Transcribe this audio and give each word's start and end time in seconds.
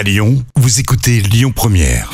À 0.00 0.02
Lyon, 0.02 0.42
vous 0.56 0.80
écoutez 0.80 1.20
Lyon 1.20 1.52
Première. 1.54 2.10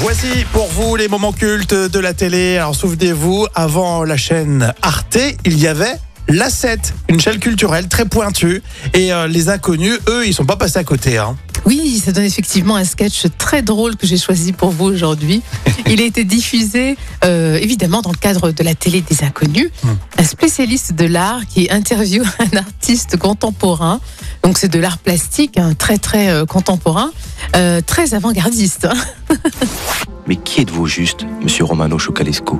Voici 0.00 0.46
pour 0.54 0.68
vous 0.68 0.96
les 0.96 1.06
moments 1.06 1.34
cultes 1.34 1.74
de 1.74 1.98
la 1.98 2.14
télé. 2.14 2.56
Alors 2.56 2.74
souvenez-vous, 2.74 3.46
avant 3.54 4.02
la 4.04 4.16
chaîne 4.16 4.72
Arte, 4.80 5.18
il 5.44 5.58
y 5.58 5.66
avait 5.66 5.96
la 6.28 6.48
7, 6.48 6.94
une 7.10 7.20
chaîne 7.20 7.38
culturelle 7.38 7.88
très 7.88 8.06
pointue. 8.06 8.62
Et 8.94 9.12
euh, 9.12 9.26
les 9.26 9.50
inconnus, 9.50 9.98
eux, 10.08 10.26
ils 10.26 10.32
sont 10.32 10.46
pas 10.46 10.56
passés 10.56 10.78
à 10.78 10.84
côté. 10.84 11.18
Hein. 11.18 11.36
Oui, 11.66 11.93
ça 12.04 12.12
donne 12.12 12.24
effectivement 12.24 12.76
un 12.76 12.84
sketch 12.84 13.24
très 13.38 13.62
drôle 13.62 13.96
que 13.96 14.06
j'ai 14.06 14.18
choisi 14.18 14.52
pour 14.52 14.68
vous 14.68 14.84
aujourd'hui. 14.84 15.40
Il 15.86 16.02
a 16.02 16.04
été 16.04 16.24
diffusé 16.24 16.96
euh, 17.24 17.56
évidemment 17.56 18.02
dans 18.02 18.10
le 18.10 18.18
cadre 18.18 18.50
de 18.50 18.62
la 18.62 18.74
télé 18.74 19.00
des 19.00 19.24
inconnus. 19.24 19.70
Un 20.18 20.24
spécialiste 20.24 20.92
de 20.92 21.06
l'art 21.06 21.46
qui 21.46 21.68
interviewe 21.70 22.24
un 22.38 22.58
artiste 22.58 23.16
contemporain. 23.16 24.00
Donc 24.42 24.58
c'est 24.58 24.68
de 24.68 24.78
l'art 24.78 24.98
plastique, 24.98 25.56
hein, 25.56 25.72
très 25.72 25.96
très 25.96 26.28
euh, 26.28 26.44
contemporain, 26.44 27.10
euh, 27.56 27.80
très 27.80 28.12
avant-gardiste. 28.12 28.84
hein. 28.84 29.34
Mais 30.26 30.36
qui 30.36 30.60
êtes-vous 30.60 30.86
juste, 30.86 31.24
monsieur 31.42 31.64
Romano 31.64 31.98
Chocalescu 31.98 32.56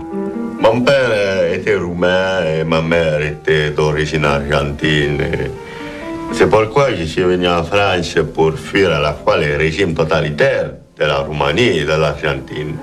Mon 0.59 0.80
père 0.80 1.52
était 1.52 1.76
roumain 1.76 2.40
et 2.46 2.65
ma 2.65 2.80
mère 2.80 3.20
était 3.20 3.70
d'origine 3.70 4.24
argentine. 4.24 5.18
C'est 6.37 6.51
pourquoi 6.51 6.93
je 6.95 7.05
suis 7.05 7.23
venu 7.23 7.47
en 7.47 7.62
France 7.62 8.16
pour 8.34 8.59
fuir 8.59 8.91
à 8.93 9.01
la 9.01 9.12
fois 9.12 9.38
les 9.38 9.56
régimes 9.56 9.95
totalitaires 9.95 10.73
de 10.98 11.05
la 11.05 11.19
Roumanie 11.19 11.79
et 11.79 11.84
de 11.84 11.93
l'Argentine. 11.93 12.74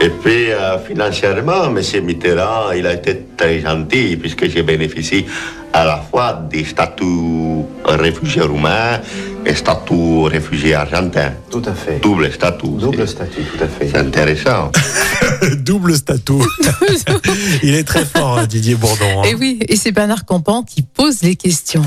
Et 0.00 0.08
puis, 0.08 0.52
euh, 0.52 0.78
financièrement, 0.78 1.64
M. 1.64 1.80
Mitterrand, 2.04 2.70
il 2.76 2.86
a 2.86 2.94
été 2.94 3.26
très 3.36 3.58
gentil 3.58 4.16
puisque 4.16 4.48
j'ai 4.48 4.62
bénéficié 4.62 5.26
à 5.72 5.84
la 5.84 5.96
fois 5.96 6.40
des 6.48 6.64
statuts 6.64 7.64
réfugiés 7.84 8.42
roumains 8.42 9.00
et 9.46 9.54
statuts 9.54 10.24
réfugiés 10.26 10.74
argentins. 10.74 11.32
Tout 11.50 11.62
à 11.64 11.72
fait. 11.72 12.00
Double 12.02 12.32
statut. 12.32 12.66
Double 12.78 13.06
statut, 13.06 13.42
tout 13.42 13.62
à 13.64 13.68
fait. 13.68 13.88
C'est 13.92 13.98
intéressant. 13.98 14.72
Double 15.58 15.94
statut. 15.94 16.32
il 17.62 17.74
est 17.74 17.84
très 17.84 18.04
fort, 18.04 18.38
hein, 18.38 18.46
Didier 18.46 18.74
Bourdon. 18.74 19.22
hein. 19.22 19.28
Et 19.28 19.34
oui, 19.34 19.60
et 19.68 19.76
c'est 19.76 19.92
Bernard 19.92 20.24
Campan 20.24 20.62
qui 20.64 20.82
pose 20.82 21.22
les 21.22 21.36
questions. 21.36 21.82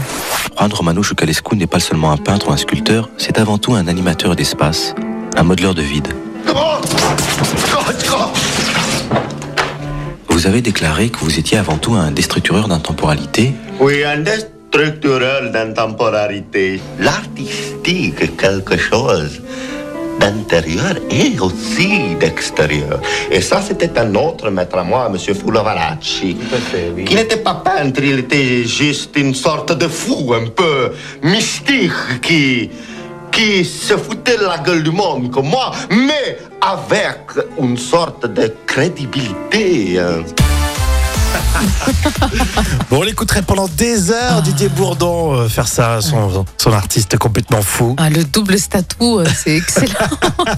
Juan 0.57 0.71
Romano 0.73 1.03
Chocalescu 1.03 1.55
n'est 1.55 1.67
pas 1.67 1.79
seulement 1.79 2.11
un 2.11 2.17
peintre 2.17 2.49
ou 2.49 2.51
un 2.53 2.57
sculpteur, 2.57 3.09
c'est 3.17 3.37
avant 3.37 3.57
tout 3.57 3.73
un 3.73 3.87
animateur 3.87 4.35
d'espace, 4.35 4.95
un 5.35 5.43
modeleur 5.43 5.75
de 5.75 5.81
vide. 5.81 6.07
Vous 10.29 10.47
avez 10.47 10.61
déclaré 10.61 11.09
que 11.09 11.19
vous 11.19 11.37
étiez 11.37 11.57
avant 11.57 11.77
tout 11.77 11.93
un 11.95 12.11
destructureur 12.11 12.67
d'intemporalité. 12.69 13.53
Oui, 13.79 14.03
un 14.05 14.23
destructureur 14.71 15.51
d'intemporalité. 15.51 16.79
L'artistique 16.99 18.21
est 18.21 18.37
quelque 18.37 18.77
chose 18.77 19.41
d'intérieur 20.19 20.95
et 21.09 21.39
aussi 21.39 22.15
d'extérieur. 22.19 22.99
Et 23.31 23.41
ça, 23.41 23.61
c'était 23.61 23.97
un 23.97 24.13
autre 24.15 24.49
maître 24.49 24.77
à 24.77 24.83
moi, 24.83 25.09
M. 25.11 25.35
Fulovaracci. 25.35 26.37
Oui. 26.95 27.05
Qui 27.05 27.15
n'était 27.15 27.37
pas 27.37 27.55
peintre, 27.55 28.01
il 28.03 28.19
était 28.19 28.63
juste 28.65 29.15
une 29.15 29.33
sorte 29.33 29.77
de 29.77 29.87
fou, 29.87 30.33
un 30.33 30.49
peu 30.49 30.91
mystique, 31.23 31.91
qui, 32.21 32.69
qui 33.31 33.63
se 33.63 33.95
foutait 33.95 34.37
de 34.37 34.43
la 34.43 34.57
gueule 34.57 34.83
du 34.83 34.91
monde 34.91 35.31
comme 35.31 35.47
moi, 35.47 35.71
mais 35.89 36.37
avec 36.61 37.19
une 37.57 37.77
sorte 37.77 38.25
de 38.25 38.53
crédibilité. 38.65 39.99
Bon, 42.89 42.99
on 42.99 43.03
l'écouterait 43.03 43.41
pendant 43.41 43.67
des 43.67 44.11
heures, 44.11 44.41
Didier 44.41 44.69
Bourdon, 44.69 45.33
euh, 45.33 45.47
faire 45.47 45.67
ça, 45.67 46.01
son, 46.01 46.45
son 46.57 46.73
artiste 46.73 47.17
complètement 47.17 47.61
fou. 47.61 47.95
Ah, 47.97 48.09
le 48.09 48.23
double 48.23 48.57
statut, 48.57 48.95
euh, 49.01 49.25
c'est 49.25 49.55
excellent. 49.55 50.09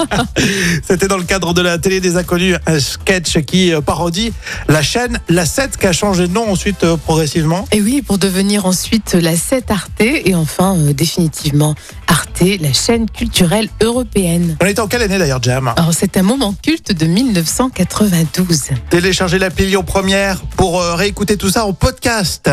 C'était 0.87 1.07
dans 1.07 1.17
le 1.17 1.23
cadre 1.23 1.53
de 1.53 1.61
la 1.61 1.77
télé 1.77 1.99
des 1.99 2.17
inconnus, 2.17 2.55
un 2.65 2.79
sketch 2.79 3.39
qui 3.41 3.73
euh, 3.73 3.81
parodie 3.81 4.33
la 4.67 4.81
chaîne 4.81 5.19
La 5.29 5.45
7 5.45 5.77
qui 5.77 5.87
a 5.87 5.93
changé 5.93 6.27
de 6.27 6.33
nom 6.33 6.51
ensuite 6.51 6.83
euh, 6.83 6.97
progressivement. 6.97 7.65
Et 7.71 7.81
oui, 7.81 8.01
pour 8.01 8.17
devenir 8.17 8.65
ensuite 8.65 9.13
la 9.13 9.35
7 9.35 9.71
Arte 9.71 10.01
et 10.01 10.35
enfin 10.35 10.75
euh, 10.77 10.93
définitivement 10.93 11.75
Arte, 12.21 12.43
la 12.59 12.71
chaîne 12.71 13.09
culturelle 13.09 13.67
européenne. 13.81 14.55
On 14.61 14.65
était 14.67 14.79
en 14.79 14.87
quelle 14.87 15.01
année 15.01 15.17
d'ailleurs, 15.17 15.41
Jam? 15.41 15.73
Alors 15.75 15.93
c'est 15.93 16.17
un 16.17 16.21
moment 16.21 16.53
culte 16.61 16.91
de 16.91 17.05
1992. 17.07 18.69
Téléchargez 18.91 19.39
l'appli 19.39 19.65
Lyon 19.65 19.83
Première 19.83 20.41
pour 20.55 20.79
euh, 20.79 20.93
réécouter 20.93 21.35
tout 21.35 21.49
ça 21.49 21.65
en 21.65 21.73
podcast. 21.73 22.49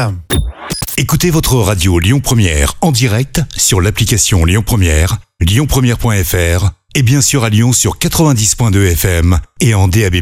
Écoutez 0.97 1.29
votre 1.31 1.57
radio 1.57 1.99
Lyon 1.99 2.21
Première 2.21 2.75
en 2.81 2.93
direct 2.93 3.43
sur 3.57 3.83
l'application 3.83 4.47
Lyon 4.47 4.63
Première, 4.65 5.19
lyonpremière.fr 5.41 6.71
et 6.95 7.03
bien 7.03 7.21
sûr 7.21 7.45
à 7.45 7.51
Lyon 7.51 7.75
sur 7.75 7.99
90.2 7.99 8.93
FM 8.93 9.39
et 9.61 9.75
en 9.75 9.87
DAB+. 9.87 10.15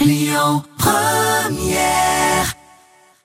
Lyon 0.00 0.62
Première 0.76 2.11